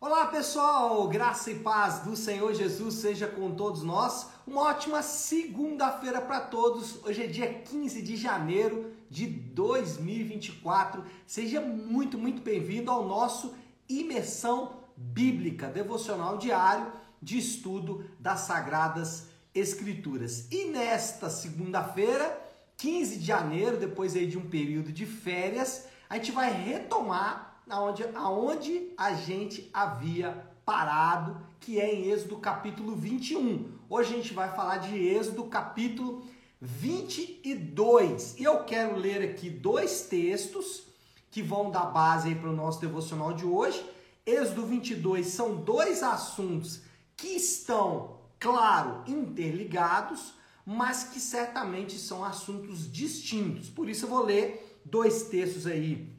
Olá 0.00 0.28
pessoal, 0.28 1.08
graça 1.08 1.50
e 1.50 1.56
paz 1.56 2.04
do 2.04 2.14
Senhor 2.14 2.54
Jesus 2.54 2.94
seja 2.94 3.26
com 3.26 3.50
todos 3.56 3.82
nós. 3.82 4.28
Uma 4.46 4.62
ótima 4.62 5.02
segunda-feira 5.02 6.20
para 6.20 6.40
todos. 6.40 7.04
Hoje 7.04 7.24
é 7.24 7.26
dia 7.26 7.52
15 7.52 8.00
de 8.00 8.16
janeiro 8.16 8.92
de 9.10 9.26
2024. 9.26 11.04
Seja 11.26 11.60
muito, 11.60 12.16
muito 12.16 12.40
bem-vindo 12.40 12.92
ao 12.92 13.08
nosso 13.08 13.56
Imersão 13.88 14.76
Bíblica, 14.96 15.66
devocional 15.66 16.38
diário 16.38 16.92
de 17.20 17.36
estudo 17.36 18.08
das 18.20 18.42
Sagradas 18.42 19.24
Escrituras. 19.52 20.46
E 20.52 20.66
nesta 20.66 21.28
segunda-feira, 21.28 22.40
15 22.76 23.16
de 23.18 23.26
janeiro, 23.26 23.76
depois 23.76 24.14
aí 24.14 24.28
de 24.28 24.38
um 24.38 24.48
período 24.48 24.92
de 24.92 25.04
férias, 25.04 25.86
a 26.08 26.14
gente 26.14 26.30
vai 26.30 26.52
retomar 26.52 27.47
aonde, 27.70 28.04
aonde 28.14 28.92
a 28.96 29.14
gente 29.14 29.68
havia 29.72 30.46
parado, 30.64 31.40
que 31.60 31.78
é 31.80 31.94
em 31.94 32.10
Êxodo 32.10 32.38
capítulo 32.38 32.94
21. 32.94 33.72
Hoje 33.88 34.12
a 34.12 34.16
gente 34.16 34.34
vai 34.34 34.54
falar 34.54 34.78
de 34.78 34.96
Êxodo 34.96 35.44
capítulo 35.44 36.24
22. 36.60 38.38
E 38.38 38.44
eu 38.44 38.64
quero 38.64 38.96
ler 38.96 39.22
aqui 39.22 39.48
dois 39.48 40.02
textos 40.02 40.84
que 41.30 41.42
vão 41.42 41.70
dar 41.70 41.86
base 41.86 42.34
para 42.34 42.50
o 42.50 42.56
nosso 42.56 42.80
devocional 42.80 43.32
de 43.32 43.44
hoje. 43.44 43.84
Êxodo 44.26 44.66
22 44.66 45.26
são 45.26 45.56
dois 45.56 46.02
assuntos 46.02 46.82
que 47.16 47.28
estão, 47.28 48.18
claro, 48.38 49.02
interligados, 49.06 50.34
mas 50.64 51.04
que 51.04 51.18
certamente 51.18 51.98
são 51.98 52.24
assuntos 52.24 52.90
distintos. 52.90 53.70
Por 53.70 53.88
isso 53.88 54.04
eu 54.04 54.10
vou 54.10 54.22
ler 54.22 54.80
dois 54.84 55.24
textos 55.24 55.66
aí 55.66 56.12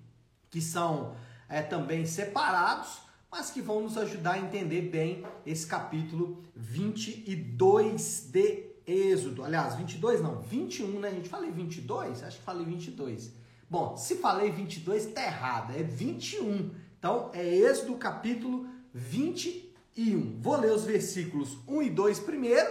que 0.49 0.59
são 0.59 1.15
é, 1.49 1.61
também 1.61 2.05
separados, 2.05 2.99
mas 3.31 3.49
que 3.49 3.61
vão 3.61 3.81
nos 3.81 3.97
ajudar 3.97 4.33
a 4.33 4.39
entender 4.39 4.83
bem 4.83 5.23
esse 5.45 5.65
capítulo 5.65 6.43
22 6.55 8.29
de 8.31 8.69
Êxodo. 8.85 9.43
Aliás, 9.43 9.75
22 9.75 10.21
não, 10.21 10.41
21, 10.41 10.99
né? 10.99 11.09
A 11.09 11.13
gente 11.13 11.29
falei 11.29 11.51
22? 11.51 12.23
Acho 12.23 12.37
que 12.37 12.43
falei 12.43 12.65
22. 12.65 13.31
Bom, 13.69 13.95
se 13.97 14.15
falei 14.15 14.51
22, 14.51 15.07
tá 15.07 15.23
errado, 15.23 15.73
é 15.75 15.83
21. 15.83 16.71
Então, 16.97 17.29
é 17.33 17.47
Êxodo 17.47 17.95
capítulo 17.95 18.67
21. 18.93 20.39
Vou 20.41 20.57
ler 20.59 20.71
os 20.71 20.83
versículos 20.83 21.57
1 21.67 21.83
e 21.83 21.89
2 21.89 22.19
primeiro 22.21 22.69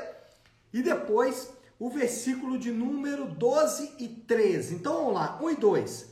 e 0.72 0.82
depois 0.82 1.52
o 1.78 1.88
versículo 1.88 2.58
de 2.58 2.72
número 2.72 3.26
12 3.26 3.92
e 4.00 4.08
13. 4.08 4.74
Então, 4.74 4.96
vamos 4.96 5.14
lá, 5.14 5.38
1 5.40 5.50
e 5.50 5.56
2. 5.56 6.07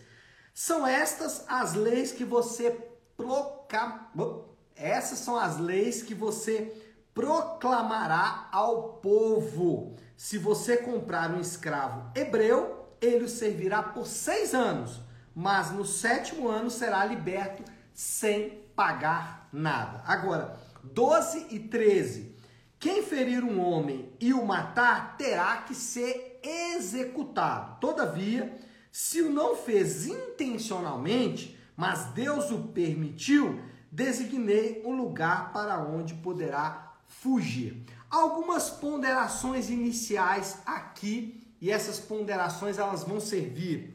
São 0.58 0.86
estas 0.86 1.44
as 1.46 1.74
leis 1.74 2.12
que 2.12 2.24
você 2.24 2.70
proclama. 3.14 4.46
Essas 4.74 5.18
são 5.18 5.36
as 5.36 5.58
leis 5.58 6.02
que 6.02 6.14
você 6.14 6.74
proclamará 7.12 8.48
ao 8.50 8.94
povo. 8.94 9.94
Se 10.16 10.38
você 10.38 10.78
comprar 10.78 11.30
um 11.30 11.40
escravo 11.40 12.10
hebreu, 12.14 12.88
ele 13.02 13.24
o 13.24 13.28
servirá 13.28 13.82
por 13.82 14.06
seis 14.06 14.54
anos, 14.54 14.98
mas 15.34 15.70
no 15.70 15.84
sétimo 15.84 16.48
ano 16.48 16.70
será 16.70 17.04
liberto 17.04 17.62
sem 17.92 18.62
pagar 18.74 19.50
nada. 19.52 20.02
Agora, 20.06 20.58
12 20.82 21.48
e 21.50 21.58
13. 21.58 22.34
Quem 22.78 23.02
ferir 23.02 23.44
um 23.44 23.60
homem 23.60 24.10
e 24.18 24.32
o 24.32 24.42
matar 24.46 25.18
terá 25.18 25.58
que 25.58 25.74
ser 25.74 26.40
executado. 26.42 27.78
Todavia, 27.78 28.56
se 28.98 29.20
o 29.20 29.30
não 29.30 29.54
fez 29.54 30.06
intencionalmente, 30.06 31.54
mas 31.76 32.06
Deus 32.14 32.50
o 32.50 32.68
permitiu, 32.68 33.60
designei 33.92 34.82
um 34.86 34.96
lugar 34.96 35.52
para 35.52 35.78
onde 35.78 36.14
poderá 36.14 36.94
fugir. 37.06 37.84
Algumas 38.10 38.70
ponderações 38.70 39.68
iniciais 39.68 40.60
aqui, 40.64 41.46
e 41.60 41.70
essas 41.70 41.98
ponderações 41.98 42.78
elas 42.78 43.04
vão 43.04 43.20
servir 43.20 43.94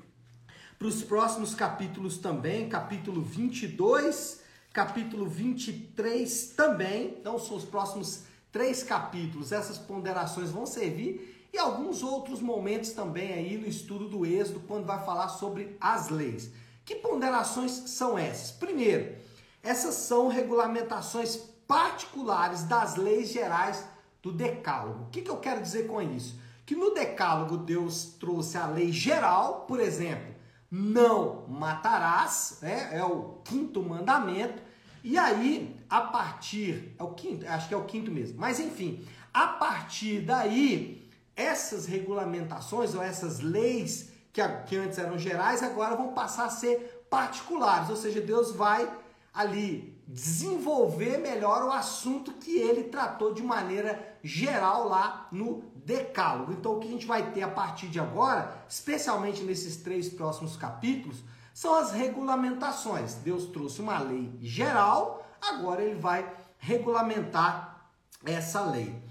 para 0.78 0.88
os 0.88 1.01
próximos 1.01 1.56
capítulos 1.56 2.19
também, 2.19 2.69
capítulo 2.69 3.23
22, 3.23 4.41
capítulo 4.72 5.28
23 5.28 6.53
também. 6.56 7.18
Então 7.19 7.39
são 7.39 7.57
os 7.57 7.66
próximos 7.66 8.25
três 8.51 8.83
capítulos. 8.83 9.51
Essas 9.51 9.79
ponderações 9.79 10.51
vão 10.51 10.68
servir 10.68 11.41
e 11.53 11.57
alguns 11.57 12.01
outros 12.01 12.41
momentos 12.41 12.91
também 12.91 13.34
aí 13.34 13.57
no 13.57 13.67
estudo 13.67 14.07
do 14.07 14.25
Êxodo, 14.25 14.62
quando 14.62 14.85
vai 14.85 15.03
falar 15.03 15.28
sobre 15.28 15.75
as 15.79 16.09
leis. 16.09 16.51
Que 16.85 16.95
ponderações 16.95 17.72
são 17.72 18.17
essas? 18.17 18.51
Primeiro, 18.51 19.16
essas 19.62 19.95
são 19.95 20.28
regulamentações 20.28 21.35
particulares 21.67 22.63
das 22.63 22.95
leis 22.95 23.29
gerais 23.29 23.85
do 24.22 24.31
Decálogo. 24.31 25.03
O 25.03 25.09
que, 25.09 25.22
que 25.22 25.29
eu 25.29 25.38
quero 25.38 25.62
dizer 25.62 25.88
com 25.88 26.01
isso? 26.01 26.39
Que 26.66 26.75
no 26.75 26.94
Decálogo 26.94 27.57
Deus 27.57 28.16
trouxe 28.19 28.57
a 28.57 28.68
lei 28.68 28.91
geral, 28.91 29.66
por 29.68 29.79
exemplo, 29.79 30.33
não 30.69 31.45
matarás, 31.47 32.59
né? 32.62 32.89
é 32.94 33.03
o 33.03 33.41
quinto 33.44 33.83
mandamento, 33.83 34.62
e 35.03 35.18
aí, 35.18 35.75
a 35.89 36.01
partir, 36.01 36.95
é 36.97 37.03
o 37.03 37.13
quinto, 37.13 37.47
acho 37.47 37.68
que 37.68 37.73
é 37.73 37.78
o 37.78 37.85
quinto 37.85 38.12
mesmo, 38.12 38.39
mas 38.39 38.59
enfim, 38.59 39.06
a 39.33 39.47
partir 39.47 40.22
daí, 40.22 41.09
essas 41.41 41.85
regulamentações 41.85 42.94
ou 42.94 43.02
essas 43.02 43.40
leis 43.40 44.09
que, 44.31 44.41
que 44.68 44.78
antes 44.78 44.97
eram 44.97 45.18
gerais 45.18 45.63
agora 45.63 45.96
vão 45.96 46.13
passar 46.13 46.46
a 46.46 46.50
ser 46.50 47.06
particulares, 47.09 47.90
ou 47.90 47.96
seja, 47.96 48.22
Deus 48.22 48.52
vai 48.53 48.90
ali 49.34 50.01
desenvolver 50.07 51.18
melhor 51.18 51.63
o 51.63 51.72
assunto 51.72 52.34
que 52.34 52.57
ele 52.57 52.85
tratou 52.85 53.34
de 53.34 53.41
maneira 53.41 54.18
geral 54.24 54.88
lá 54.88 55.28
no 55.31 55.63
Decálogo. 55.75 56.51
Então, 56.51 56.75
o 56.75 56.80
que 56.80 56.88
a 56.88 56.91
gente 56.91 57.06
vai 57.06 57.31
ter 57.31 57.41
a 57.41 57.47
partir 57.47 57.88
de 57.88 58.00
agora, 58.00 58.63
especialmente 58.68 59.41
nesses 59.44 59.78
três 59.78 60.09
próximos 60.09 60.57
capítulos, 60.57 61.24
são 61.53 61.75
as 61.75 61.91
regulamentações. 61.91 63.16
Deus 63.16 63.46
trouxe 63.46 63.81
uma 63.81 64.00
lei 64.00 64.31
geral, 64.41 65.25
agora 65.41 65.81
ele 65.81 66.00
vai 66.00 66.30
regulamentar 66.57 67.90
essa 68.25 68.62
lei. 68.62 69.01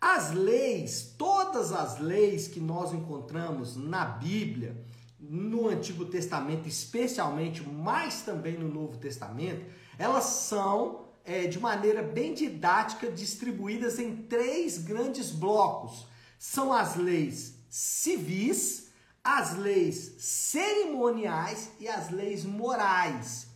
As 0.00 0.32
leis, 0.32 1.14
todas 1.16 1.35
as 1.56 1.98
leis 1.98 2.48
que 2.48 2.60
nós 2.60 2.92
encontramos 2.92 3.76
na 3.76 4.04
Bíblia, 4.04 4.76
no 5.18 5.68
Antigo 5.68 6.04
Testamento, 6.04 6.68
especialmente, 6.68 7.66
mas 7.66 8.22
também 8.22 8.58
no 8.58 8.68
Novo 8.68 8.98
Testamento, 8.98 9.64
elas 9.98 10.24
são 10.24 11.06
é, 11.24 11.46
de 11.46 11.58
maneira 11.58 12.02
bem 12.02 12.34
didática 12.34 13.10
distribuídas 13.10 13.98
em 13.98 14.14
três 14.14 14.78
grandes 14.78 15.30
blocos. 15.30 16.06
São 16.38 16.72
as 16.72 16.96
leis 16.96 17.54
civis, 17.68 18.88
as 19.24 19.56
leis 19.56 20.14
cerimoniais 20.18 21.70
e 21.80 21.88
as 21.88 22.10
leis 22.10 22.44
morais. 22.44 23.48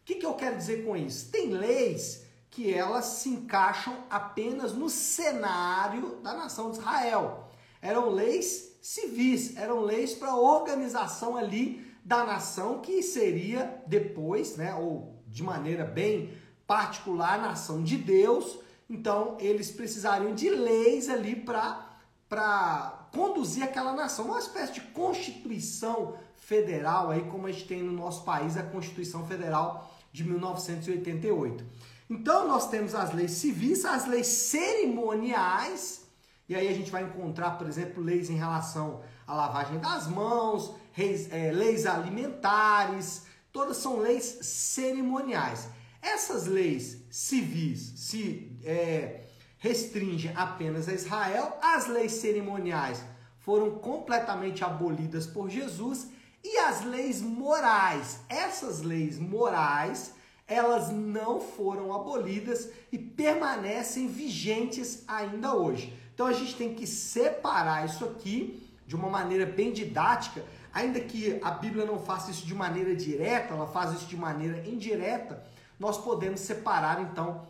O 0.00 0.04
que, 0.04 0.14
que 0.14 0.26
eu 0.26 0.34
quero 0.34 0.56
dizer 0.56 0.84
com 0.84 0.96
isso? 0.96 1.30
Tem 1.30 1.50
leis 1.50 2.24
que 2.50 2.72
elas 2.72 3.04
se 3.04 3.28
encaixam 3.28 4.04
apenas 4.08 4.72
no 4.72 4.88
cenário 4.88 6.16
da 6.22 6.32
nação 6.32 6.70
de 6.70 6.78
Israel. 6.78 7.47
Eram 7.80 8.10
leis 8.10 8.78
civis, 8.82 9.56
eram 9.56 9.80
leis 9.80 10.14
para 10.14 10.30
a 10.30 10.36
organização 10.36 11.36
ali 11.36 11.86
da 12.04 12.24
nação 12.24 12.80
que 12.80 13.02
seria 13.02 13.82
depois, 13.86 14.56
né, 14.56 14.74
ou 14.74 15.22
de 15.26 15.42
maneira 15.42 15.84
bem 15.84 16.32
particular, 16.66 17.40
nação 17.40 17.82
de 17.82 17.96
Deus. 17.96 18.58
Então, 18.88 19.36
eles 19.38 19.70
precisariam 19.70 20.34
de 20.34 20.48
leis 20.48 21.08
ali 21.08 21.36
para 21.36 21.86
para 22.28 23.08
conduzir 23.10 23.62
aquela 23.62 23.94
nação, 23.94 24.26
uma 24.26 24.38
espécie 24.38 24.74
de 24.74 24.80
constituição 24.82 26.14
federal 26.36 27.10
aí 27.10 27.22
como 27.24 27.46
a 27.46 27.52
gente 27.52 27.66
tem 27.66 27.82
no 27.82 27.92
nosso 27.92 28.24
país 28.24 28.56
a 28.56 28.62
Constituição 28.62 29.26
Federal 29.26 29.90
de 30.12 30.24
1988. 30.24 31.64
Então 32.10 32.46
nós 32.46 32.68
temos 32.68 32.94
as 32.94 33.12
leis 33.12 33.32
civis, 33.32 33.84
as 33.84 34.06
leis 34.06 34.26
cerimoniais, 34.26 36.06
e 36.48 36.54
aí 36.54 36.66
a 36.66 36.72
gente 36.72 36.90
vai 36.90 37.02
encontrar, 37.02 37.52
por 37.52 37.66
exemplo, 37.66 38.02
leis 38.02 38.30
em 38.30 38.36
relação 38.36 39.02
à 39.26 39.34
lavagem 39.34 39.78
das 39.78 40.06
mãos, 40.06 40.74
leis, 40.96 41.30
é, 41.30 41.52
leis 41.52 41.84
alimentares, 41.84 43.26
todas 43.52 43.76
são 43.76 43.98
leis 43.98 44.24
cerimoniais. 44.42 45.68
Essas 46.00 46.46
leis 46.46 47.04
civis 47.10 47.92
se 47.96 48.56
é, 48.64 49.24
restringem 49.58 50.32
apenas 50.34 50.88
a 50.88 50.94
Israel, 50.94 51.58
as 51.60 51.86
leis 51.86 52.12
cerimoniais 52.12 53.04
foram 53.40 53.72
completamente 53.78 54.64
abolidas 54.64 55.26
por 55.26 55.50
Jesus 55.50 56.08
e 56.42 56.56
as 56.58 56.82
leis 56.84 57.20
morais, 57.20 58.20
essas 58.28 58.80
leis 58.80 59.18
morais 59.18 60.14
elas 60.46 60.90
não 60.90 61.40
foram 61.40 61.92
abolidas 61.92 62.70
e 62.90 62.98
permanecem 62.98 64.08
vigentes 64.08 65.04
ainda 65.06 65.54
hoje. 65.54 65.92
Então 66.18 66.26
a 66.26 66.32
gente 66.32 66.56
tem 66.56 66.74
que 66.74 66.84
separar 66.84 67.86
isso 67.86 68.04
aqui 68.04 68.68
de 68.84 68.96
uma 68.96 69.08
maneira 69.08 69.46
bem 69.46 69.72
didática, 69.72 70.44
ainda 70.74 70.98
que 70.98 71.38
a 71.40 71.52
Bíblia 71.52 71.84
não 71.84 72.00
faça 72.00 72.32
isso 72.32 72.44
de 72.44 72.56
maneira 72.56 72.92
direta, 72.96 73.54
ela 73.54 73.68
faz 73.68 73.92
isso 73.92 74.06
de 74.06 74.16
maneira 74.16 74.66
indireta, 74.66 75.40
nós 75.78 75.96
podemos 75.96 76.40
separar 76.40 77.00
então 77.02 77.46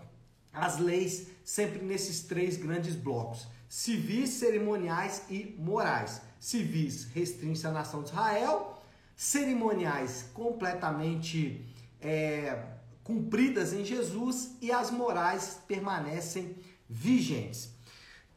as 0.52 0.76
leis 0.76 1.28
sempre 1.42 1.82
nesses 1.82 2.24
três 2.24 2.58
grandes 2.58 2.94
blocos: 2.94 3.48
civis, 3.70 4.28
cerimoniais 4.32 5.22
e 5.30 5.56
morais. 5.58 6.20
Civis 6.38 7.04
restringe 7.14 7.66
a 7.66 7.70
nação 7.70 8.02
de 8.02 8.10
Israel, 8.10 8.78
cerimoniais 9.16 10.26
completamente 10.34 11.64
é, 12.02 12.64
cumpridas 13.02 13.72
em 13.72 13.82
Jesus 13.82 14.50
e 14.60 14.70
as 14.70 14.90
morais 14.90 15.58
permanecem 15.66 16.54
vigentes. 16.86 17.77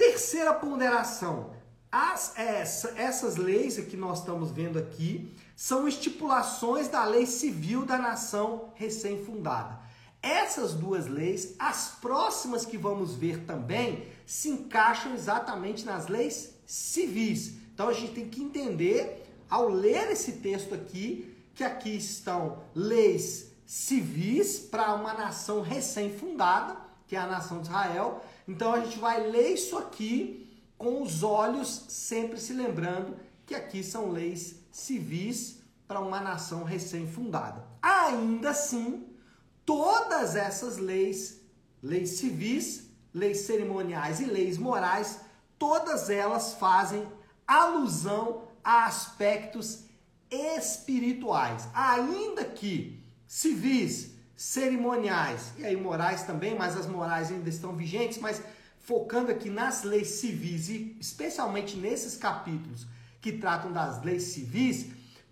Terceira 0.01 0.51
ponderação: 0.56 1.51
as, 1.92 2.36
essa, 2.36 2.92
essas 2.98 3.36
leis 3.36 3.77
que 3.77 3.95
nós 3.95 4.18
estamos 4.18 4.50
vendo 4.50 4.80
aqui 4.80 5.31
são 5.56 5.88
estipulações 5.88 6.88
da 6.88 7.06
lei 7.06 7.27
civil 7.27 7.86
da 7.86 8.00
nação 8.00 8.74
recém-fundada. 8.74 9.80
Essas 10.19 10.74
duas 10.74 11.06
leis, 11.06 11.53
as 11.59 12.00
próximas 12.01 12.65
que 12.65 12.80
vamos 12.80 13.13
ver 13.13 13.45
também, 13.45 14.07
se 14.25 14.50
encaixam 14.50 15.13
exatamente 15.13 15.86
nas 15.86 16.07
leis 16.07 16.56
civis. 16.65 17.53
Então 17.71 17.88
a 17.88 17.94
gente 17.94 18.13
tem 18.13 18.27
que 18.27 18.42
entender, 18.42 19.31
ao 19.48 19.69
ler 19.69 20.09
esse 20.09 20.31
texto 20.31 20.74
aqui, 20.74 21.31
que 21.53 21.63
aqui 21.63 21.95
estão 21.95 22.63
leis 22.74 23.51
civis 23.68 24.57
para 24.57 24.95
uma 24.95 25.13
nação 25.13 25.62
recém-fundada, 25.62 26.75
que 27.12 27.16
é 27.18 27.19
a 27.19 27.28
nação 27.28 27.60
de 27.60 27.68
Israel. 27.68 28.24
Então 28.48 28.72
a 28.72 28.80
gente 28.80 28.98
vai 28.98 29.30
ler 29.30 29.56
isso 29.56 29.78
aqui 29.78 30.50
com 30.78 31.02
os 31.02 31.24
olhos 31.24 31.88
sempre 31.90 32.40
se 32.40 32.54
lembrando 32.54 33.18
que 33.46 33.54
aqui 33.54 33.84
são 33.84 34.12
leis 34.12 34.62
civis 34.72 35.60
para 35.86 36.00
uma 36.00 36.22
nação 36.22 36.63
recém-fundada. 36.63 37.68
Ainda 37.81 38.52
assim, 38.52 39.06
todas 39.66 40.38
essas 40.38 40.78
leis, 40.78 41.42
leis 41.84 42.12
civis, 42.12 42.90
leis 43.13 43.40
cerimoniais 43.40 44.22
e 44.22 44.25
leis 44.25 44.58
morais, 44.58 45.19
todas 45.60 46.10
elas 46.10 46.54
fazem 46.54 47.06
alusão 47.46 48.44
a 48.63 48.86
aspectos 48.86 49.84
espirituais. 50.30 51.68
Ainda 51.74 52.46
que 52.46 53.04
civis, 53.28 54.12
cerimoniais 54.42 55.54
e 55.60 55.64
aí 55.64 55.76
morais 55.76 56.24
também, 56.24 56.56
mas 56.58 56.76
as 56.76 56.88
morais 56.88 57.30
ainda 57.30 57.48
estão 57.48 57.76
vigentes, 57.76 58.18
mas 58.18 58.42
focando 58.80 59.30
aqui 59.30 59.52
nas 59.52 59.84
leis 59.84 60.08
civis 60.08 60.68
e 60.68 60.98
especialmente 61.00 61.78
nesses 61.78 62.18
capítulos 62.18 62.88
que 63.22 63.34
tratam 63.34 63.72
das 63.72 64.02
leis 64.04 64.24
civis, 64.24 64.88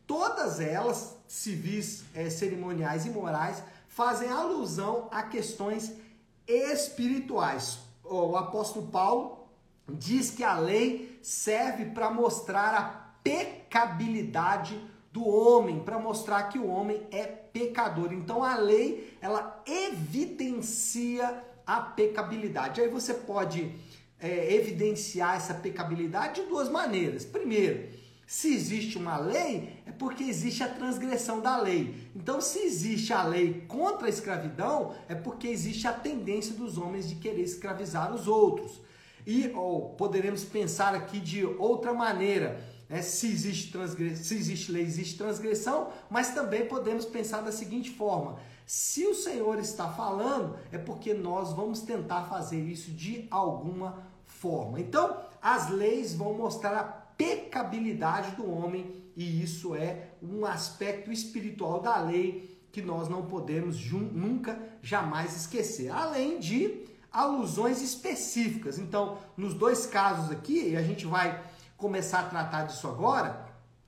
todas 0.06 0.60
elas, 0.60 1.18
civis, 1.28 2.04
é, 2.14 2.30
cerimoniais 2.30 3.08
e 3.08 3.10
morais, 3.10 3.64
fazem 3.88 4.30
alusão 4.30 5.08
a 5.10 5.24
questões 5.24 5.92
espirituais. 6.48 7.80
O 8.04 8.38
apóstolo 8.38 8.90
Paulo 8.90 9.50
diz 9.92 10.30
que 10.30 10.44
a 10.44 10.60
lei 10.60 11.20
serve 11.24 11.86
para 11.86 12.12
mostrar 12.12 12.76
a 12.76 12.84
pecabilidade 13.24 14.80
do 15.12 15.28
homem, 15.28 15.80
para 15.80 15.98
mostrar 15.98 16.44
que 16.44 16.60
o 16.60 16.68
homem 16.68 17.02
é 17.12 17.26
pecador. 17.26 18.14
Então 18.14 18.44
a 18.44 18.56
lei, 18.56 19.18
ela 19.22 19.64
evidencia 19.66 21.44
a 21.66 21.82
pecabilidade. 21.82 22.82
Aí 22.82 22.88
você 22.88 23.14
pode 23.14 23.76
é, 24.20 24.54
evidenciar 24.54 25.36
essa 25.36 25.54
pecabilidade 25.54 26.42
de 26.42 26.48
duas 26.48 26.70
maneiras. 26.70 27.26
Primeiro, 27.26 27.90
se 28.30 28.54
existe 28.54 28.96
uma 28.96 29.18
lei, 29.18 29.82
é 29.88 29.92
porque 29.92 30.24
existe 30.24 30.62
a 30.62 30.68
transgressão 30.68 31.40
da 31.40 31.58
lei. 31.58 31.96
Então, 32.16 32.40
se 32.40 32.60
existe 32.60 33.12
a 33.12 33.24
lei 33.24 33.66
contra 33.68 34.06
a 34.06 34.10
escravidão, 34.10 34.94
é 35.08 35.16
porque 35.16 35.48
existe 35.48 35.88
a 35.88 35.94
tendência 35.94 36.54
dos 36.54 36.78
homens 36.78 37.10
de 37.10 37.16
querer 37.16 37.42
escravizar 37.42 38.14
os 38.14 38.28
outros. 38.28 38.82
E 39.26 39.52
ou 39.56 39.96
poderemos 39.96 40.44
pensar 40.44 40.94
aqui 40.94 41.20
de 41.20 41.44
outra 41.44 41.92
maneira. 41.92 42.64
Né? 42.90 43.02
Se, 43.02 43.28
existe 43.28 43.72
se 44.16 44.36
existe 44.36 44.72
lei, 44.72 44.84
existe 44.84 45.18
transgressão, 45.18 45.92
mas 46.10 46.34
também 46.34 46.66
podemos 46.66 47.06
pensar 47.06 47.42
da 47.42 47.52
seguinte 47.52 47.92
forma: 47.92 48.40
se 48.66 49.06
o 49.06 49.14
Senhor 49.14 49.60
está 49.60 49.88
falando, 49.90 50.58
é 50.72 50.78
porque 50.78 51.14
nós 51.14 51.54
vamos 51.54 51.82
tentar 51.82 52.26
fazer 52.26 52.60
isso 52.60 52.92
de 52.92 53.28
alguma 53.30 54.04
forma. 54.26 54.80
Então, 54.80 55.18
as 55.42 55.70
leis 55.70 56.16
vão 56.16 56.34
mostrar 56.34 56.78
a 56.78 56.84
pecabilidade 56.84 58.36
do 58.36 58.50
homem 58.50 59.00
e 59.16 59.44
isso 59.44 59.76
é 59.76 60.12
um 60.24 60.46
aspecto 60.46 61.12
espiritual 61.12 61.82
da 61.82 62.00
lei 62.02 62.58
que 62.72 62.82
nós 62.82 63.10
não 63.10 63.26
podemos 63.26 63.84
nunca, 63.92 64.58
jamais 64.82 65.36
esquecer. 65.36 65.92
Além 65.92 66.40
de 66.40 66.86
alusões 67.12 67.82
específicas. 67.82 68.78
Então, 68.78 69.18
nos 69.36 69.54
dois 69.54 69.86
casos 69.86 70.32
aqui, 70.32 70.76
a 70.76 70.82
gente 70.82 71.06
vai 71.06 71.44
começar 71.80 72.20
a 72.20 72.24
tratar 72.24 72.64
disso 72.64 72.88
agora, 72.88 73.48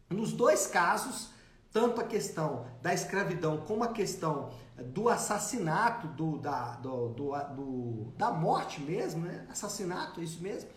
nos 0.09 0.31
dois 0.31 0.65
casos, 0.65 1.29
tanto 1.71 2.01
a 2.01 2.03
questão 2.03 2.65
da 2.81 2.93
escravidão 2.93 3.57
como 3.57 3.83
a 3.83 3.89
questão 3.89 4.49
do 4.77 5.09
assassinato, 5.09 6.07
do, 6.07 6.37
da, 6.37 6.71
do, 6.75 7.09
do, 7.09 7.31
do, 7.55 8.13
da 8.17 8.31
morte 8.31 8.81
mesmo, 8.81 9.25
né? 9.25 9.45
Assassinato, 9.49 10.19
é 10.19 10.23
isso 10.23 10.41
mesmo. 10.41 10.69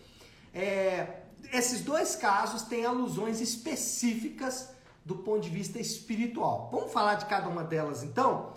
É, 0.53 1.21
esses 1.51 1.81
dois 1.81 2.15
casos 2.15 2.63
têm 2.63 2.85
alusões 2.85 3.41
específicas 3.41 4.69
do 5.03 5.15
ponto 5.15 5.41
de 5.41 5.49
vista 5.49 5.79
espiritual. 5.79 6.69
Vamos 6.71 6.91
falar 6.91 7.15
de 7.15 7.25
cada 7.25 7.47
uma 7.47 7.63
delas 7.63 8.03
então? 8.03 8.53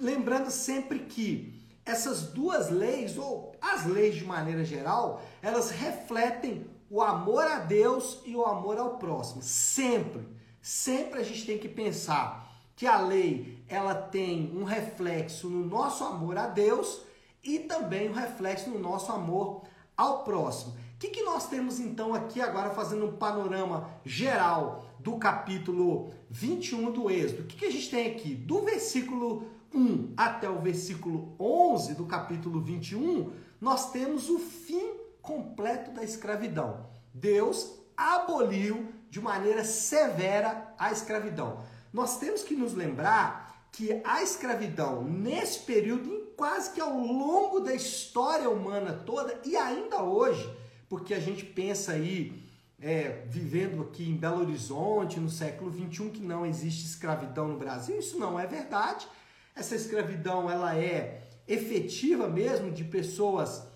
Lembrando 0.00 0.50
sempre 0.50 1.00
que 1.00 1.56
essas 1.84 2.22
duas 2.22 2.68
leis, 2.68 3.16
ou 3.16 3.52
as 3.60 3.86
leis 3.86 4.16
de 4.16 4.24
maneira 4.24 4.64
geral, 4.64 5.22
elas 5.40 5.70
refletem 5.70 6.66
o 6.90 7.02
amor 7.02 7.44
a 7.44 7.58
Deus 7.58 8.20
e 8.24 8.34
o 8.36 8.44
amor 8.44 8.78
ao 8.78 8.96
próximo. 8.96 9.42
Sempre, 9.42 10.26
sempre 10.60 11.20
a 11.20 11.24
gente 11.24 11.44
tem 11.44 11.58
que 11.58 11.68
pensar 11.68 12.46
que 12.74 12.86
a 12.86 13.00
lei 13.00 13.64
ela 13.68 13.94
tem 13.94 14.52
um 14.54 14.64
reflexo 14.64 15.48
no 15.48 15.64
nosso 15.64 16.04
amor 16.04 16.36
a 16.36 16.46
Deus 16.46 17.00
e 17.42 17.60
também 17.60 18.08
um 18.08 18.12
reflexo 18.12 18.70
no 18.70 18.78
nosso 18.78 19.10
amor 19.10 19.62
ao 19.96 20.24
próximo. 20.24 20.72
O 20.72 20.98
que, 20.98 21.08
que 21.08 21.22
nós 21.22 21.48
temos 21.48 21.78
então 21.78 22.14
aqui 22.14 22.40
agora 22.40 22.70
fazendo 22.70 23.06
um 23.06 23.16
panorama 23.16 23.90
geral 24.04 24.86
do 24.98 25.18
capítulo 25.18 26.10
21 26.30 26.90
do 26.90 27.10
Êxodo? 27.10 27.42
O 27.42 27.46
que, 27.46 27.56
que 27.56 27.66
a 27.66 27.70
gente 27.70 27.90
tem 27.90 28.10
aqui? 28.10 28.34
Do 28.34 28.62
versículo 28.62 29.46
1 29.74 30.14
até 30.16 30.48
o 30.48 30.60
versículo 30.60 31.34
11 31.38 31.94
do 31.94 32.06
capítulo 32.06 32.60
21, 32.60 33.30
nós 33.60 33.90
temos 33.90 34.30
o 34.30 34.38
fim 34.38 34.95
completo 35.26 35.90
da 35.90 36.02
escravidão. 36.02 36.86
Deus 37.12 37.74
aboliu 37.96 38.92
de 39.10 39.20
maneira 39.20 39.64
severa 39.64 40.74
a 40.78 40.92
escravidão 40.92 41.64
nós 41.96 42.18
temos 42.18 42.42
que 42.42 42.54
nos 42.54 42.74
lembrar 42.74 43.68
que 43.72 44.02
a 44.04 44.22
escravidão, 44.22 45.02
nesse 45.02 45.60
período, 45.60 46.30
quase 46.36 46.70
que 46.72 46.80
ao 46.80 46.94
longo 46.98 47.58
da 47.58 47.74
história 47.74 48.50
humana 48.50 48.92
toda, 48.92 49.40
e 49.46 49.56
ainda 49.56 50.02
hoje, 50.02 50.46
porque 50.90 51.14
a 51.14 51.18
gente 51.18 51.46
pensa 51.46 51.92
aí, 51.92 52.44
é, 52.78 53.24
vivendo 53.30 53.80
aqui 53.80 54.10
em 54.10 54.14
Belo 54.14 54.42
Horizonte, 54.42 55.18
no 55.18 55.30
século 55.30 55.72
XXI, 55.72 56.10
que 56.10 56.20
não 56.20 56.44
existe 56.44 56.84
escravidão 56.84 57.48
no 57.48 57.56
Brasil, 57.56 57.98
isso 57.98 58.18
não 58.18 58.38
é 58.38 58.46
verdade. 58.46 59.08
Essa 59.54 59.74
escravidão, 59.74 60.50
ela 60.50 60.76
é 60.76 61.22
efetiva 61.48 62.28
mesmo, 62.28 62.70
de 62.70 62.84
pessoas 62.84 63.66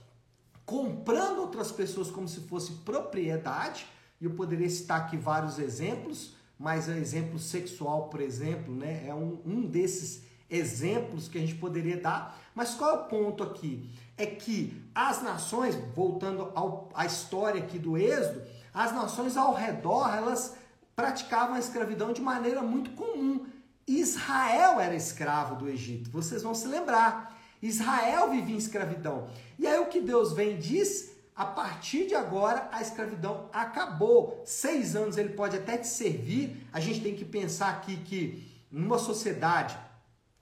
comprando 0.71 1.41
outras 1.41 1.73
pessoas 1.73 2.13
como 2.13 2.29
se 2.29 2.43
fosse 2.43 2.71
propriedade, 2.85 3.85
e 4.21 4.25
eu 4.25 4.31
poderia 4.31 4.71
citar 4.71 5.01
aqui 5.01 5.17
vários 5.17 5.59
exemplos, 5.59 6.33
mas 6.57 6.87
o 6.87 6.93
exemplo 6.93 7.41
sexual, 7.41 8.09
por 8.09 8.21
exemplo, 8.21 8.73
né, 8.73 9.05
é 9.05 9.13
um, 9.13 9.41
um 9.45 9.63
desses 9.63 10.23
exemplos 10.49 11.27
que 11.27 11.39
a 11.39 11.41
gente 11.41 11.57
poderia 11.57 12.01
dar. 12.01 12.39
Mas 12.55 12.73
qual 12.75 12.91
é 12.91 12.95
o 13.01 13.05
ponto 13.07 13.43
aqui? 13.43 13.91
É 14.17 14.25
que 14.27 14.81
as 14.95 15.21
nações, 15.23 15.75
voltando 15.93 16.53
ao, 16.55 16.89
à 16.95 17.05
história 17.05 17.61
aqui 17.61 17.77
do 17.77 17.99
Êxodo, 17.99 18.41
as 18.73 18.93
nações 18.93 19.37
ao 19.37 19.53
redor, 19.53 20.09
elas 20.15 20.55
praticavam 20.95 21.57
a 21.57 21.59
escravidão 21.59 22.13
de 22.13 22.21
maneira 22.21 22.63
muito 22.63 22.91
comum. 22.93 23.45
Israel 23.89 24.79
era 24.79 24.95
escravo 24.95 25.57
do 25.57 25.69
Egito, 25.69 26.11
vocês 26.11 26.45
vão 26.45 26.55
se 26.55 26.69
lembrar. 26.69 27.30
Israel 27.63 28.31
vivia 28.31 28.55
em 28.55 28.59
escravidão. 28.59 29.29
E 29.59 29.67
aí 29.67 29.79
o 29.79 29.87
que 29.87 30.01
Deus 30.01 30.33
vem 30.33 30.59
diz 30.59 31.11
a 31.35 31.45
partir 31.45 32.07
de 32.07 32.15
agora 32.15 32.69
a 32.73 32.83
escravidão 32.83 33.49
acabou. 33.53 34.43
Seis 34.45 34.95
anos 34.95 35.17
ele 35.17 35.31
pode 35.31 35.57
até 35.57 35.79
te 35.79 35.87
servir. 35.87 36.67
A 36.73 36.81
gente 36.81 37.01
tem 37.01 37.15
que 37.15 37.25
pensar 37.25 37.71
aqui 37.71 37.97
que 37.99 38.47
numa 38.71 38.99
sociedade, 38.99 39.77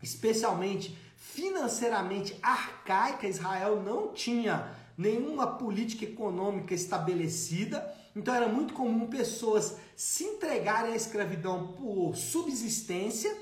especialmente 0.02 0.96
financeiramente 1.16 2.36
arcaica, 2.42 3.28
Israel 3.28 3.82
não 3.82 4.12
tinha 4.12 4.74
nenhuma 4.96 5.46
política 5.46 6.04
econômica 6.04 6.74
estabelecida. 6.74 7.94
Então 8.14 8.34
era 8.34 8.48
muito 8.48 8.74
comum 8.74 9.06
pessoas 9.06 9.76
se 9.94 10.24
entregarem 10.24 10.92
à 10.92 10.96
escravidão 10.96 11.68
por 11.68 12.16
subsistência. 12.16 13.32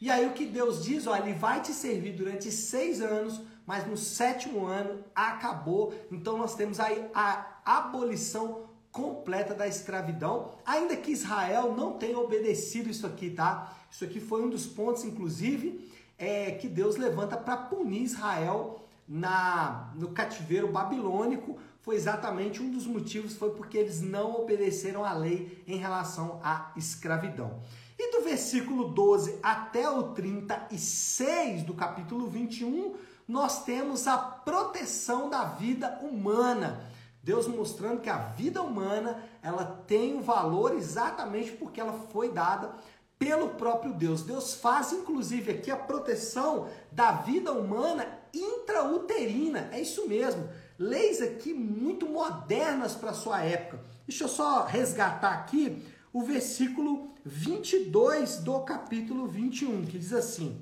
E 0.00 0.10
aí 0.10 0.26
o 0.26 0.32
que 0.32 0.46
Deus 0.46 0.82
diz, 0.82 1.06
ó, 1.06 1.16
ele 1.16 1.34
vai 1.34 1.60
te 1.60 1.72
servir 1.72 2.12
durante 2.12 2.50
seis 2.50 3.02
anos, 3.02 3.40
mas 3.66 3.86
no 3.86 3.96
sétimo 3.96 4.64
ano 4.66 5.04
acabou. 5.14 5.92
Então 6.10 6.38
nós 6.38 6.54
temos 6.54 6.80
aí 6.80 7.06
a 7.14 7.60
abolição 7.64 8.70
completa 8.90 9.54
da 9.54 9.68
escravidão, 9.68 10.52
ainda 10.64 10.96
que 10.96 11.12
Israel 11.12 11.74
não 11.76 11.92
tenha 11.92 12.18
obedecido 12.18 12.90
isso 12.90 13.06
aqui, 13.06 13.30
tá? 13.30 13.76
Isso 13.90 14.04
aqui 14.04 14.20
foi 14.20 14.42
um 14.42 14.48
dos 14.48 14.66
pontos, 14.66 15.04
inclusive, 15.04 15.92
é, 16.18 16.52
que 16.52 16.68
Deus 16.68 16.96
levanta 16.96 17.36
para 17.36 17.56
punir 17.56 18.02
Israel 18.02 18.80
na, 19.06 19.92
no 19.94 20.10
cativeiro 20.10 20.68
babilônico. 20.68 21.58
Foi 21.80 21.94
exatamente 21.94 22.62
um 22.62 22.70
dos 22.70 22.86
motivos, 22.86 23.36
foi 23.36 23.50
porque 23.50 23.78
eles 23.78 24.00
não 24.00 24.40
obedeceram 24.40 25.04
à 25.04 25.12
lei 25.12 25.62
em 25.66 25.76
relação 25.76 26.40
à 26.42 26.72
escravidão. 26.76 27.60
E 28.02 28.12
do 28.12 28.22
versículo 28.22 28.88
12 28.88 29.40
até 29.42 29.90
o 29.90 30.14
36 30.14 31.64
do 31.64 31.74
capítulo 31.74 32.28
21, 32.28 32.94
nós 33.28 33.62
temos 33.62 34.06
a 34.06 34.16
proteção 34.16 35.28
da 35.28 35.44
vida 35.44 35.98
humana. 36.00 36.90
Deus 37.22 37.46
mostrando 37.46 38.00
que 38.00 38.08
a 38.08 38.16
vida 38.16 38.62
humana, 38.62 39.22
ela 39.42 39.84
tem 39.86 40.16
um 40.16 40.22
valor 40.22 40.74
exatamente 40.74 41.52
porque 41.52 41.78
ela 41.78 41.92
foi 41.92 42.32
dada 42.32 42.74
pelo 43.18 43.50
próprio 43.50 43.92
Deus. 43.92 44.22
Deus 44.22 44.54
faz 44.54 44.94
inclusive 44.94 45.52
aqui 45.52 45.70
a 45.70 45.76
proteção 45.76 46.68
da 46.90 47.12
vida 47.12 47.52
humana 47.52 48.08
intrauterina. 48.32 49.68
É 49.72 49.78
isso 49.78 50.08
mesmo. 50.08 50.48
Leis 50.78 51.20
aqui 51.20 51.52
muito 51.52 52.06
modernas 52.06 52.94
para 52.94 53.12
sua 53.12 53.42
época. 53.42 53.78
Deixa 54.08 54.24
eu 54.24 54.28
só 54.28 54.64
resgatar 54.64 55.32
aqui 55.34 55.86
o 56.12 56.22
versículo 56.22 57.14
22 57.24 58.38
do 58.38 58.60
capítulo 58.60 59.26
21, 59.26 59.86
que 59.86 59.98
diz 59.98 60.12
assim: 60.12 60.60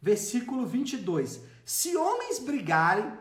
Versículo 0.00 0.66
22: 0.66 1.40
se 1.64 1.96
homens 1.96 2.38
brigarem 2.38 3.12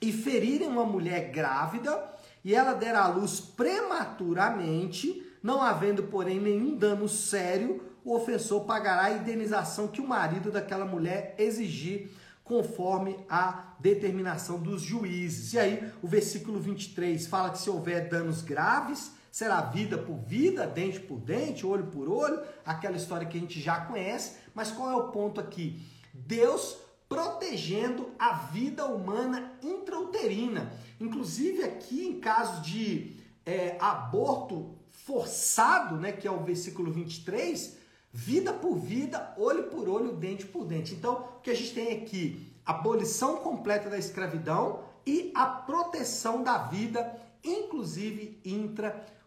e 0.00 0.12
ferirem 0.12 0.68
uma 0.68 0.84
mulher 0.84 1.30
grávida 1.30 2.14
e 2.44 2.54
ela 2.54 2.74
der 2.74 2.94
à 2.94 3.08
luz 3.08 3.40
prematuramente, 3.40 5.22
não 5.42 5.60
havendo, 5.60 6.04
porém, 6.04 6.40
nenhum 6.40 6.76
dano 6.76 7.08
sério, 7.08 7.82
o 8.04 8.14
ofensor 8.14 8.64
pagará 8.64 9.06
a 9.06 9.12
indenização 9.12 9.88
que 9.88 10.00
o 10.00 10.06
marido 10.06 10.50
daquela 10.50 10.84
mulher 10.84 11.34
exigir, 11.38 12.10
conforme 12.44 13.16
a 13.28 13.74
determinação 13.80 14.58
dos 14.58 14.80
juízes. 14.80 15.52
E 15.52 15.58
aí, 15.58 15.92
o 16.00 16.06
versículo 16.06 16.60
23 16.60 17.26
fala 17.26 17.50
que 17.50 17.58
se 17.58 17.68
houver 17.68 18.08
danos 18.08 18.40
graves, 18.42 19.10
será 19.36 19.60
vida 19.60 19.98
por 19.98 20.16
vida, 20.16 20.66
dente 20.66 20.98
por 20.98 21.18
dente, 21.20 21.66
olho 21.66 21.88
por 21.88 22.08
olho, 22.08 22.40
aquela 22.64 22.96
história 22.96 23.26
que 23.26 23.36
a 23.36 23.40
gente 23.42 23.60
já 23.60 23.78
conhece. 23.82 24.38
Mas 24.54 24.70
qual 24.70 24.90
é 24.90 24.94
o 24.96 25.08
ponto 25.08 25.38
aqui? 25.38 25.78
Deus 26.14 26.78
protegendo 27.06 28.08
a 28.18 28.32
vida 28.32 28.86
humana 28.86 29.52
intrauterina. 29.62 30.72
Inclusive 30.98 31.64
aqui 31.64 32.06
em 32.06 32.18
caso 32.18 32.62
de 32.62 33.14
é, 33.44 33.76
aborto 33.78 34.74
forçado, 34.90 35.96
né, 35.96 36.12
que 36.12 36.26
é 36.26 36.30
o 36.30 36.42
versículo 36.42 36.90
23, 36.90 37.76
vida 38.10 38.54
por 38.54 38.76
vida, 38.76 39.34
olho 39.36 39.64
por 39.64 39.86
olho, 39.86 40.16
dente 40.16 40.46
por 40.46 40.64
dente. 40.64 40.94
Então, 40.94 41.12
o 41.36 41.40
que 41.42 41.50
a 41.50 41.54
gente 41.54 41.74
tem 41.74 41.92
aqui? 41.98 42.54
Abolição 42.64 43.36
completa 43.36 43.90
da 43.90 43.98
escravidão 43.98 44.82
e 45.04 45.30
a 45.34 45.44
proteção 45.44 46.42
da 46.42 46.56
vida, 46.56 47.20
inclusive 47.44 48.40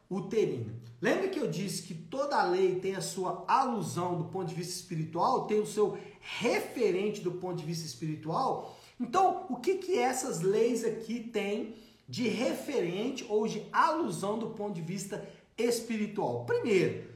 intrauterina. 0.10 0.74
Lembra 1.02 1.30
que 1.30 1.40
eu 1.40 1.50
disse 1.50 1.84
que 1.84 1.94
toda 1.94 2.44
lei 2.44 2.80
tem 2.80 2.96
a 2.96 3.02
sua 3.02 3.46
alusão 3.48 4.18
do 4.18 4.26
ponto 4.26 4.48
de 4.48 4.56
vista 4.56 4.74
espiritual, 4.74 5.46
tem 5.46 5.60
o 5.60 5.66
seu 5.66 5.98
referente 6.20 7.22
do 7.22 7.34
ponto 7.34 7.58
de 7.58 7.66
vista 7.66 7.86
espiritual. 7.86 8.78
Então, 9.00 9.46
o 9.50 9.56
que, 9.56 9.76
que 9.76 9.98
essas 9.98 10.42
leis 10.42 10.84
aqui 10.84 11.22
têm 11.22 11.76
de 12.08 12.28
referente 12.28 13.26
ou 13.30 13.48
de 13.48 13.66
alusão 13.72 14.38
do 14.38 14.50
ponto 14.50 14.74
de 14.74 14.82
vista 14.82 15.26
espiritual? 15.58 16.46
Primeiro, 16.46 17.08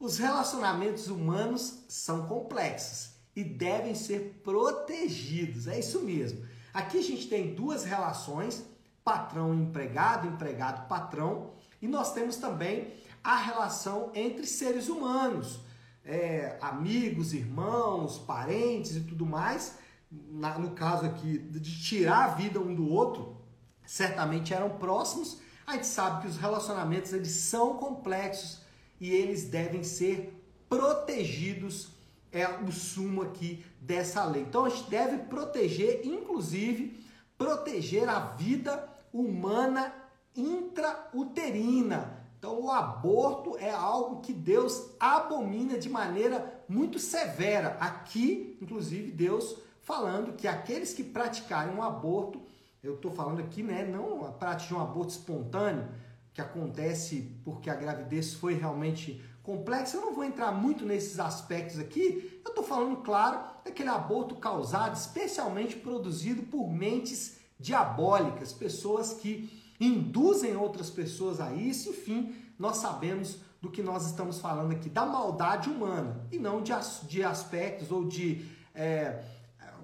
os 0.00 0.18
relacionamentos 0.18 1.08
humanos 1.08 1.84
são 1.86 2.26
complexos 2.26 3.10
e 3.36 3.44
devem 3.44 3.94
ser 3.94 4.40
protegidos. 4.42 5.68
É 5.68 5.78
isso 5.78 6.00
mesmo. 6.00 6.44
Aqui 6.74 6.98
a 6.98 7.02
gente 7.02 7.28
tem 7.28 7.54
duas 7.54 7.84
relações: 7.84 8.64
patrão 9.04 9.54
empregado, 9.54 10.26
empregado 10.26 10.88
patrão, 10.88 11.52
e 11.80 11.88
nós 11.88 12.12
temos 12.12 12.36
também 12.36 12.92
a 13.22 13.36
relação 13.36 14.10
entre 14.14 14.46
seres 14.46 14.88
humanos 14.88 15.60
é, 16.08 16.56
amigos, 16.62 17.34
irmãos, 17.34 18.18
parentes 18.18 18.96
e 18.96 19.00
tudo 19.00 19.26
mais, 19.26 19.76
na, 20.10 20.58
no 20.58 20.70
caso 20.70 21.04
aqui 21.04 21.38
de 21.38 21.84
tirar 21.84 22.24
a 22.24 22.28
vida 22.28 22.58
um 22.58 22.74
do 22.74 22.90
outro, 22.90 23.36
certamente 23.84 24.54
eram 24.54 24.70
próximos. 24.70 25.38
A 25.66 25.74
gente 25.74 25.86
sabe 25.86 26.22
que 26.22 26.28
os 26.28 26.38
relacionamentos 26.38 27.12
eles 27.12 27.32
são 27.32 27.76
complexos 27.76 28.62
e 28.98 29.10
eles 29.10 29.44
devem 29.44 29.84
ser 29.84 30.34
protegidos. 30.66 31.90
É 32.32 32.46
o 32.46 32.70
sumo 32.70 33.22
aqui 33.22 33.64
dessa 33.80 34.24
lei. 34.24 34.42
Então 34.42 34.64
a 34.64 34.68
gente 34.68 34.88
deve 34.90 35.18
proteger, 35.24 36.02
inclusive, 36.04 37.02
proteger 37.36 38.08
a 38.08 38.18
vida 38.18 38.86
humana 39.12 39.94
intrauterina, 40.40 42.18
então, 42.38 42.60
o 42.60 42.70
aborto 42.70 43.56
é 43.58 43.70
algo 43.70 44.20
que 44.20 44.32
Deus 44.32 44.90
abomina 45.00 45.76
de 45.76 45.88
maneira 45.88 46.62
muito 46.68 46.98
severa. 46.98 47.76
Aqui, 47.80 48.56
inclusive, 48.62 49.10
Deus 49.10 49.56
falando 49.82 50.34
que 50.34 50.46
aqueles 50.46 50.94
que 50.94 51.02
praticarem 51.02 51.74
um 51.74 51.82
aborto, 51.82 52.40
eu 52.80 52.94
estou 52.94 53.10
falando 53.10 53.40
aqui, 53.40 53.62
né, 53.62 53.84
não 53.84 54.24
a 54.24 54.30
prática 54.30 54.68
de 54.68 54.74
um 54.74 54.80
aborto 54.80 55.10
espontâneo, 55.10 55.88
que 56.32 56.40
acontece 56.40 57.36
porque 57.44 57.68
a 57.68 57.74
gravidez 57.74 58.34
foi 58.34 58.54
realmente 58.54 59.20
complexa. 59.42 59.96
Eu 59.96 60.02
não 60.02 60.14
vou 60.14 60.22
entrar 60.22 60.52
muito 60.52 60.84
nesses 60.84 61.18
aspectos 61.18 61.80
aqui. 61.80 62.40
Eu 62.44 62.50
estou 62.50 62.62
falando, 62.62 62.98
claro, 62.98 63.40
daquele 63.64 63.88
aborto 63.88 64.36
causado, 64.36 64.94
especialmente 64.94 65.74
produzido 65.74 66.44
por 66.44 66.70
mentes 66.70 67.40
diabólicas, 67.58 68.52
pessoas 68.52 69.12
que 69.12 69.57
induzem 69.80 70.56
outras 70.56 70.90
pessoas 70.90 71.40
a 71.40 71.52
isso, 71.52 71.90
enfim, 71.90 72.34
nós 72.58 72.78
sabemos 72.78 73.38
do 73.60 73.70
que 73.70 73.82
nós 73.82 74.06
estamos 74.06 74.40
falando 74.40 74.72
aqui, 74.72 74.88
da 74.88 75.04
maldade 75.04 75.68
humana, 75.68 76.26
e 76.30 76.38
não 76.38 76.62
de, 76.62 76.72
de 77.08 77.22
aspectos 77.22 77.90
ou 77.90 78.04
de 78.04 78.46
é, 78.74 79.22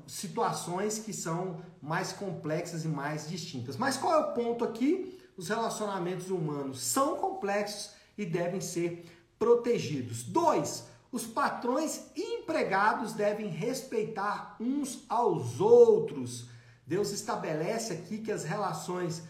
situações 0.06 0.98
que 0.98 1.12
são 1.12 1.60
mais 1.80 2.12
complexas 2.12 2.84
e 2.84 2.88
mais 2.88 3.28
distintas. 3.28 3.76
Mas 3.76 3.96
qual 3.96 4.14
é 4.14 4.18
o 4.18 4.32
ponto 4.32 4.64
aqui? 4.64 5.18
Os 5.36 5.48
relacionamentos 5.48 6.30
humanos 6.30 6.80
são 6.80 7.16
complexos 7.16 7.90
e 8.16 8.24
devem 8.24 8.60
ser 8.60 9.04
protegidos. 9.38 10.22
Dois, 10.22 10.84
os 11.10 11.26
patrões 11.26 12.02
e 12.14 12.40
empregados 12.40 13.12
devem 13.12 13.48
respeitar 13.48 14.56
uns 14.60 15.04
aos 15.08 15.60
outros. 15.60 16.48
Deus 16.86 17.10
estabelece 17.12 17.92
aqui 17.92 18.18
que 18.18 18.30
as 18.30 18.44
relações 18.44 19.22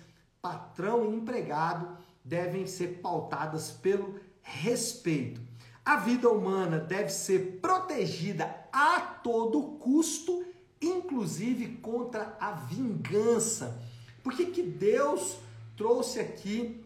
patrão 0.45 1.07
e 1.07 1.17
empregado 1.17 1.97
devem 2.23 2.67
ser 2.67 3.01
pautadas 3.01 3.71
pelo 3.71 4.21
respeito. 4.43 5.41
A 5.83 5.97
vida 5.97 6.29
humana 6.29 6.79
deve 6.79 7.09
ser 7.09 7.61
protegida 7.63 8.55
a 8.71 9.01
todo 9.01 9.79
custo, 9.79 10.45
inclusive 10.83 11.79
contra 11.79 12.37
a 12.39 12.53
vingança. 12.53 13.83
Por 14.23 14.35
que, 14.35 14.45
que 14.45 14.63
Deus 14.63 15.39
trouxe 15.79 16.21
aqui 16.21 16.85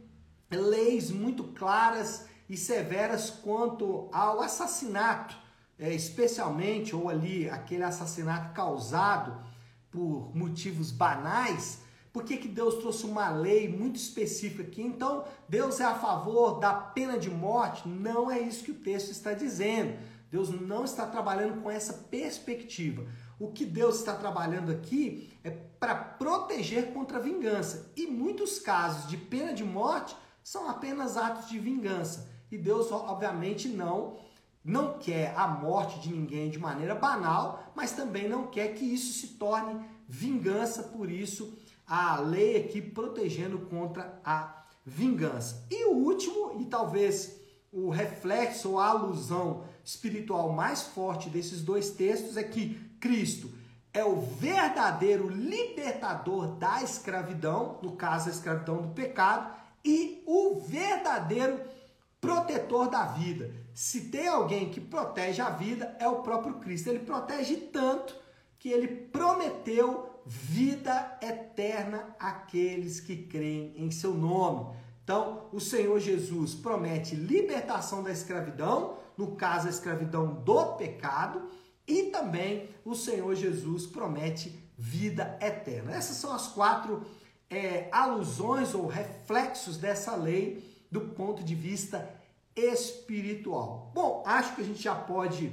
leis 0.48 1.10
muito 1.10 1.42
claras 1.42 2.26
e 2.48 2.56
severas 2.56 3.28
quanto 3.28 4.08
ao 4.12 4.40
assassinato, 4.40 5.36
é, 5.76 5.92
especialmente, 5.92 6.94
ou 6.94 7.08
ali 7.08 7.50
aquele 7.50 7.82
assassinato 7.82 8.54
causado 8.54 9.36
por 9.90 10.30
motivos 10.32 10.92
banais? 10.92 11.87
Por 12.12 12.24
que, 12.24 12.36
que 12.36 12.48
Deus 12.48 12.76
trouxe 12.76 13.04
uma 13.04 13.28
lei 13.30 13.68
muito 13.68 13.96
específica 13.96 14.62
aqui? 14.62 14.82
Então, 14.82 15.24
Deus 15.48 15.80
é 15.80 15.84
a 15.84 15.94
favor 15.94 16.58
da 16.58 16.72
pena 16.72 17.18
de 17.18 17.30
morte? 17.30 17.88
Não 17.88 18.30
é 18.30 18.40
isso 18.40 18.64
que 18.64 18.72
o 18.72 18.80
texto 18.80 19.10
está 19.10 19.32
dizendo. 19.32 19.98
Deus 20.30 20.48
não 20.50 20.84
está 20.84 21.06
trabalhando 21.06 21.62
com 21.62 21.70
essa 21.70 21.92
perspectiva. 21.92 23.06
O 23.38 23.52
que 23.52 23.64
Deus 23.64 23.96
está 23.96 24.14
trabalhando 24.14 24.72
aqui 24.72 25.32
é 25.44 25.50
para 25.50 25.94
proteger 25.94 26.92
contra 26.92 27.18
a 27.18 27.22
vingança. 27.22 27.92
E 27.96 28.06
muitos 28.06 28.58
casos 28.58 29.08
de 29.08 29.16
pena 29.16 29.52
de 29.52 29.64
morte 29.64 30.16
são 30.42 30.68
apenas 30.68 31.16
atos 31.16 31.48
de 31.48 31.58
vingança. 31.58 32.28
E 32.50 32.58
Deus, 32.58 32.90
obviamente, 32.90 33.68
não 33.68 34.16
não 34.64 34.98
quer 34.98 35.34
a 35.34 35.48
morte 35.48 35.98
de 36.00 36.12
ninguém 36.12 36.50
de 36.50 36.58
maneira 36.58 36.94
banal, 36.94 37.72
mas 37.74 37.92
também 37.92 38.28
não 38.28 38.48
quer 38.48 38.74
que 38.74 38.84
isso 38.84 39.18
se 39.18 39.34
torne 39.34 39.82
vingança, 40.06 40.82
por 40.82 41.10
isso 41.10 41.57
a 41.88 42.20
lei 42.20 42.56
aqui 42.58 42.82
protegendo 42.82 43.58
contra 43.60 44.20
a 44.24 44.64
vingança. 44.84 45.64
E 45.70 45.86
o 45.86 45.92
último, 45.92 46.60
e 46.60 46.66
talvez 46.66 47.40
o 47.72 47.88
reflexo 47.88 48.72
ou 48.72 48.78
a 48.78 48.88
alusão 48.88 49.64
espiritual 49.84 50.52
mais 50.52 50.82
forte 50.82 51.30
desses 51.30 51.62
dois 51.62 51.90
textos 51.90 52.36
é 52.36 52.42
que 52.42 52.74
Cristo 53.00 53.50
é 53.92 54.04
o 54.04 54.20
verdadeiro 54.20 55.28
libertador 55.28 56.48
da 56.56 56.82
escravidão, 56.82 57.78
no 57.82 57.92
caso 57.92 58.28
a 58.28 58.32
escravidão 58.32 58.82
do 58.82 58.88
pecado, 58.88 59.56
e 59.84 60.22
o 60.26 60.60
verdadeiro 60.60 61.60
protetor 62.20 62.88
da 62.90 63.04
vida. 63.06 63.50
Se 63.72 64.08
tem 64.08 64.28
alguém 64.28 64.70
que 64.70 64.80
protege 64.80 65.40
a 65.40 65.50
vida, 65.50 65.96
é 65.98 66.08
o 66.08 66.22
próprio 66.22 66.54
Cristo. 66.54 66.88
Ele 66.88 66.98
protege 66.98 67.56
tanto 67.56 68.14
que 68.58 68.68
ele 68.68 68.88
prometeu 68.88 70.07
vida 70.28 71.18
eterna 71.22 72.14
àqueles 72.20 73.00
que 73.00 73.16
creem 73.16 73.72
em 73.78 73.90
seu 73.90 74.12
nome. 74.12 74.76
Então, 75.02 75.48
o 75.52 75.58
Senhor 75.58 75.98
Jesus 75.98 76.54
promete 76.54 77.14
libertação 77.14 78.02
da 78.02 78.12
escravidão, 78.12 78.98
no 79.16 79.36
caso, 79.36 79.68
a 79.68 79.70
escravidão 79.70 80.34
do 80.34 80.74
pecado, 80.74 81.48
e 81.86 82.10
também 82.10 82.68
o 82.84 82.94
Senhor 82.94 83.34
Jesus 83.34 83.86
promete 83.86 84.54
vida 84.76 85.38
eterna. 85.40 85.94
Essas 85.94 86.18
são 86.18 86.30
as 86.30 86.48
quatro 86.48 87.06
é, 87.48 87.88
alusões 87.90 88.74
ou 88.74 88.86
reflexos 88.86 89.78
dessa 89.78 90.14
lei 90.14 90.62
do 90.90 91.00
ponto 91.00 91.42
de 91.42 91.54
vista 91.54 92.06
espiritual. 92.54 93.90
Bom, 93.94 94.22
acho 94.26 94.54
que 94.54 94.60
a 94.60 94.64
gente 94.64 94.82
já 94.82 94.94
pode 94.94 95.50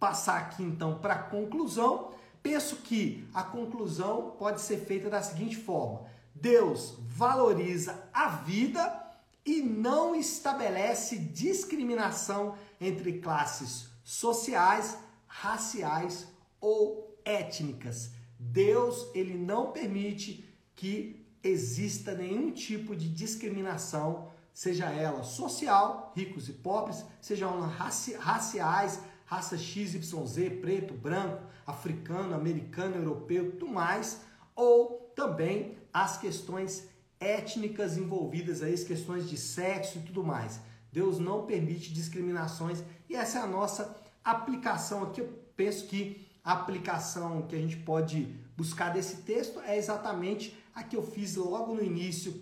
passar 0.00 0.38
aqui 0.38 0.62
então 0.62 0.98
para 0.98 1.12
a 1.12 1.22
conclusão. 1.22 2.10
Penso 2.42 2.76
que 2.76 3.28
a 3.32 3.42
conclusão 3.42 4.34
pode 4.38 4.60
ser 4.60 4.78
feita 4.78 5.08
da 5.08 5.22
seguinte 5.22 5.56
forma: 5.56 6.06
Deus 6.34 6.96
valoriza 7.00 8.08
a 8.12 8.28
vida 8.28 9.00
e 9.44 9.60
não 9.60 10.14
estabelece 10.14 11.18
discriminação 11.18 12.56
entre 12.80 13.20
classes 13.20 13.88
sociais, 14.04 14.96
raciais 15.26 16.26
ou 16.60 17.16
étnicas. 17.24 18.10
Deus, 18.38 19.08
ele 19.14 19.34
não 19.34 19.70
permite 19.70 20.44
que 20.74 21.24
exista 21.42 22.14
nenhum 22.14 22.50
tipo 22.50 22.94
de 22.94 23.08
discriminação, 23.08 24.30
seja 24.52 24.90
ela 24.90 25.22
social, 25.22 26.12
ricos 26.14 26.48
e 26.48 26.52
pobres, 26.52 27.04
seja 27.20 27.46
ela 27.46 27.66
raci 27.66 28.14
raciais, 28.14 29.00
raça 29.32 29.56
XYZ, 29.56 30.60
preto, 30.60 30.92
branco, 30.92 31.42
africano, 31.66 32.34
americano, 32.34 32.96
europeu, 32.96 33.52
tudo 33.52 33.66
mais, 33.66 34.20
ou 34.54 35.10
também 35.16 35.78
as 35.90 36.18
questões 36.18 36.86
étnicas 37.18 37.96
envolvidas 37.96 38.62
aí, 38.62 38.74
as 38.74 38.84
questões 38.84 39.30
de 39.30 39.38
sexo 39.38 39.98
e 39.98 40.02
tudo 40.02 40.22
mais. 40.22 40.60
Deus 40.92 41.18
não 41.18 41.46
permite 41.46 41.94
discriminações 41.94 42.82
e 43.08 43.16
essa 43.16 43.38
é 43.38 43.42
a 43.42 43.46
nossa 43.46 43.96
aplicação 44.22 45.04
aqui. 45.04 45.22
Eu 45.22 45.28
penso 45.56 45.86
que 45.86 46.28
a 46.44 46.52
aplicação 46.52 47.42
que 47.46 47.56
a 47.56 47.58
gente 47.58 47.78
pode 47.78 48.38
buscar 48.54 48.90
desse 48.90 49.22
texto 49.22 49.60
é 49.60 49.78
exatamente 49.78 50.54
a 50.74 50.82
que 50.82 50.94
eu 50.94 51.02
fiz 51.02 51.36
logo 51.36 51.74
no 51.74 51.82
início 51.82 52.38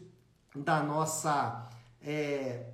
da 0.57 0.83
nossa 0.83 1.69
é, 2.03 2.67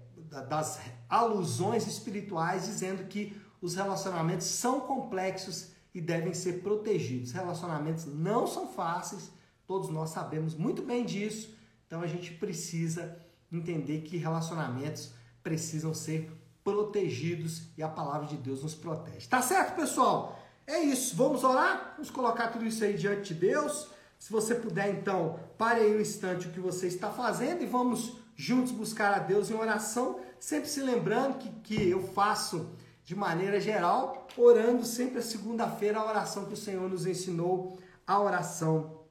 das 0.48 0.80
alusões 1.06 1.86
espirituais, 1.86 2.64
dizendo 2.64 3.04
que 3.04 3.36
os 3.60 3.74
relacionamentos 3.74 4.46
são 4.46 4.80
complexos 4.80 5.70
e 5.94 6.00
devem 6.00 6.34
ser 6.34 6.62
protegidos. 6.62 7.32
Relacionamentos 7.32 8.06
não 8.06 8.46
são 8.46 8.68
fáceis, 8.68 9.30
todos 9.66 9.88
nós 9.90 10.10
sabemos 10.10 10.54
muito 10.54 10.82
bem 10.82 11.04
disso, 11.04 11.54
então 11.86 12.00
a 12.02 12.06
gente 12.06 12.32
precisa 12.34 13.16
entender 13.50 14.02
que 14.02 14.16
relacionamentos 14.16 15.12
precisam 15.42 15.94
ser 15.94 16.30
protegidos 16.64 17.62
e 17.78 17.82
a 17.82 17.88
palavra 17.88 18.26
de 18.26 18.36
Deus 18.36 18.62
nos 18.62 18.74
protege. 18.74 19.28
Tá 19.28 19.40
certo, 19.40 19.76
pessoal? 19.76 20.36
É 20.66 20.80
isso. 20.80 21.14
Vamos 21.14 21.44
orar? 21.44 21.92
Vamos 21.92 22.10
colocar 22.10 22.48
tudo 22.48 22.66
isso 22.66 22.82
aí 22.82 22.94
diante 22.94 23.32
de 23.32 23.40
Deus. 23.40 23.88
Se 24.18 24.32
você 24.32 24.54
puder, 24.54 24.90
então, 24.90 25.38
pare 25.56 25.80
aí 25.80 25.96
um 25.96 26.00
instante 26.00 26.48
o 26.48 26.50
que 26.50 26.58
você 26.58 26.88
está 26.88 27.10
fazendo 27.10 27.62
e 27.62 27.66
vamos 27.66 28.16
juntos 28.34 28.72
buscar 28.72 29.14
a 29.14 29.18
Deus 29.18 29.50
em 29.50 29.54
oração, 29.54 30.20
sempre 30.40 30.68
se 30.68 30.80
lembrando 30.80 31.38
que, 31.38 31.48
que 31.62 31.88
eu 31.88 32.02
faço 32.08 32.70
de 33.06 33.14
maneira 33.14 33.60
geral, 33.60 34.26
orando 34.36 34.84
sempre 34.84 35.20
a 35.20 35.22
segunda-feira 35.22 36.00
a 36.00 36.04
oração 36.04 36.44
que 36.44 36.54
o 36.54 36.56
Senhor 36.56 36.90
nos 36.90 37.06
ensinou, 37.06 37.78
a 38.04 38.20
oração 38.20 39.02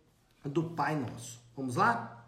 do 0.44 0.66
Pai 0.72 0.98
Nosso. 0.98 1.42
Vamos 1.56 1.78
lá? 1.78 2.28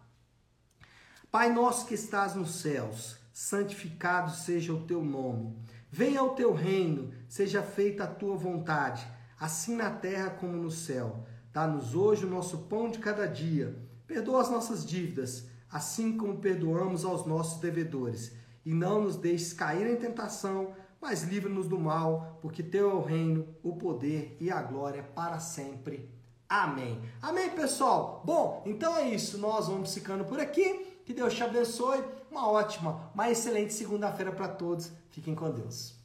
Pai 1.30 1.52
nosso 1.52 1.86
que 1.86 1.94
estás 1.94 2.36
nos 2.36 2.62
céus, 2.62 3.18
santificado 3.34 4.32
seja 4.32 4.72
o 4.72 4.86
teu 4.86 5.04
nome. 5.04 5.58
Venha 5.92 6.24
o 6.24 6.30
teu 6.30 6.54
reino, 6.54 7.12
seja 7.28 7.62
feita 7.62 8.06
a 8.06 8.08
tua 8.08 8.38
vontade, 8.38 9.06
assim 9.38 9.76
na 9.76 9.92
terra 9.92 10.30
como 10.30 10.54
no 10.54 10.72
céu. 10.72 11.26
Dá-nos 11.52 11.94
hoje 11.94 12.26
o 12.26 12.30
nosso 12.30 12.60
pão 12.60 12.90
de 12.90 13.00
cada 13.00 13.28
dia. 13.28 13.78
Perdoa 14.08 14.42
as 14.42 14.50
nossas 14.50 14.86
dívidas, 14.86 15.48
assim 15.70 16.16
como 16.16 16.38
perdoamos 16.38 17.04
aos 17.04 17.26
nossos 17.26 17.60
devedores. 17.60 18.32
E 18.66 18.74
não 18.74 19.02
nos 19.02 19.18
deixes 19.18 19.52
cair 19.52 19.86
em 19.86 19.98
tentação, 19.98 20.74
mas 21.02 21.24
livra-nos 21.24 21.68
do 21.68 21.80
mal, 21.80 22.40
porque 22.42 22.64
teu 22.64 22.92
é 22.92 22.94
o 22.94 23.02
reino, 23.02 23.48
o 23.64 23.76
poder 23.76 24.36
e 24.40 24.50
a 24.50 24.62
glória 24.62 25.04
para 25.04 25.40
sempre. 25.40 26.10
Amém. 26.50 27.02
Amém, 27.22 27.50
pessoal? 27.50 28.22
Bom, 28.26 28.64
então 28.66 28.98
é 28.98 29.10
isso. 29.10 29.38
Nós 29.38 29.68
vamos 29.68 29.94
ficando 29.94 30.24
por 30.24 30.40
aqui. 30.40 31.02
Que 31.06 31.14
Deus 31.14 31.34
te 31.34 31.44
abençoe. 31.44 32.04
Uma 32.32 32.50
ótima, 32.50 33.12
uma 33.14 33.30
excelente 33.30 33.74
segunda-feira 33.74 34.32
para 34.32 34.48
todos. 34.48 34.92
Fiquem 35.10 35.36
com 35.36 35.52
Deus. 35.52 35.97